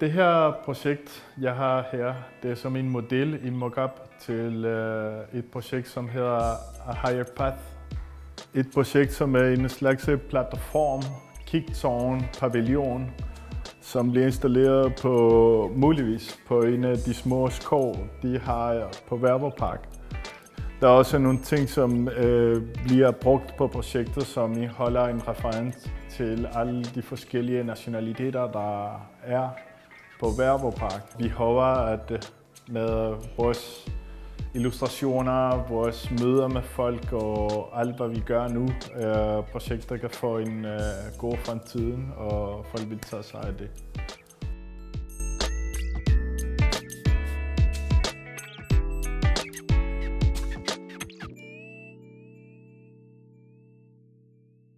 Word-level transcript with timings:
Det 0.00 0.12
her 0.12 0.52
projekt, 0.64 1.26
jeg 1.40 1.54
har 1.54 1.86
her, 1.92 2.14
det 2.42 2.50
er 2.50 2.54
som 2.54 2.76
en 2.76 2.88
model, 2.88 3.38
en 3.44 3.56
mockup 3.56 4.00
til 4.20 4.64
øh, 4.64 5.38
et 5.38 5.44
projekt, 5.44 5.88
som 5.88 6.08
hedder 6.08 6.54
A 6.88 7.08
Higher 7.08 7.24
Path. 7.36 7.56
Et 8.54 8.66
projekt, 8.74 9.12
som 9.12 9.36
er 9.36 9.44
en 9.44 9.68
slags 9.68 10.08
platform, 10.28 11.02
kigtårn, 11.46 12.24
pavillon, 12.40 13.10
som 13.80 14.10
bliver 14.10 14.26
installeret 14.26 14.94
på 15.02 15.72
muligvis 15.76 16.38
på 16.48 16.60
en 16.60 16.84
af 16.84 16.96
de 16.96 17.14
små 17.14 17.50
skov, 17.50 17.96
de 18.22 18.38
har 18.38 18.88
på 19.08 19.16
Værborgpark. 19.16 19.88
Der 20.80 20.86
er 20.86 20.92
også 20.92 21.18
nogle 21.18 21.38
ting, 21.38 21.68
som 21.68 22.08
øh, 22.08 22.62
bliver 22.86 23.10
brugt 23.10 23.54
på 23.58 23.66
projektet, 23.66 24.22
som 24.22 24.62
I 24.62 24.66
holder 24.66 25.04
en 25.04 25.28
reference 25.28 25.90
til 26.10 26.48
alle 26.54 26.84
de 26.84 27.02
forskellige 27.02 27.64
nationaliteter, 27.64 28.52
der 28.52 29.00
er 29.22 29.48
på 30.20 30.30
Værborgpark. 30.38 31.02
Vi 31.18 31.28
håber, 31.28 31.62
at 31.62 32.10
øh, 32.10 32.18
med 32.68 33.14
vores 33.36 33.86
illustrationer, 34.54 35.68
vores 35.68 36.10
møder 36.10 36.48
med 36.48 36.62
folk 36.62 37.12
og 37.12 37.80
alt, 37.80 37.96
hvad 37.96 38.08
vi 38.08 38.20
gør 38.20 38.48
nu, 38.48 38.64
øh, 38.96 39.44
projektet 39.52 40.00
kan 40.00 40.10
få 40.10 40.38
en 40.38 40.64
øh, 40.64 40.80
god 41.18 41.36
fremtid, 41.36 41.94
og 42.16 42.66
folk 42.70 42.90
vil 42.90 42.98
tage 42.98 43.22
sig 43.22 43.40
af 43.40 43.54
det. 43.54 43.70